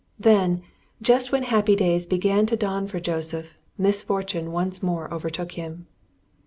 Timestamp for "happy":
1.43-1.75